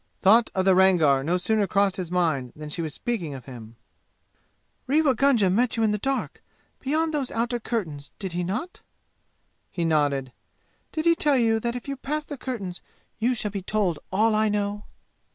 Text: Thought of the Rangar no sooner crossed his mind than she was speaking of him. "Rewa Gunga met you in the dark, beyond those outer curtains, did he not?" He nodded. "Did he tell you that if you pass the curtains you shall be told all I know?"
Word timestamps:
Thought 0.23 0.49
of 0.55 0.65
the 0.65 0.73
Rangar 0.73 1.23
no 1.23 1.37
sooner 1.37 1.67
crossed 1.67 1.97
his 1.97 2.09
mind 2.09 2.53
than 2.55 2.69
she 2.69 2.81
was 2.81 2.91
speaking 2.91 3.35
of 3.35 3.45
him. 3.45 3.75
"Rewa 4.87 5.13
Gunga 5.13 5.47
met 5.51 5.77
you 5.77 5.83
in 5.83 5.91
the 5.91 5.99
dark, 5.99 6.41
beyond 6.79 7.13
those 7.13 7.29
outer 7.29 7.59
curtains, 7.59 8.09
did 8.17 8.31
he 8.31 8.43
not?" 8.43 8.81
He 9.69 9.85
nodded. 9.85 10.31
"Did 10.91 11.05
he 11.05 11.13
tell 11.13 11.37
you 11.37 11.59
that 11.59 11.75
if 11.75 11.87
you 11.87 11.95
pass 11.97 12.25
the 12.25 12.35
curtains 12.35 12.81
you 13.19 13.35
shall 13.35 13.51
be 13.51 13.61
told 13.61 13.99
all 14.11 14.33
I 14.33 14.49
know?" 14.49 14.85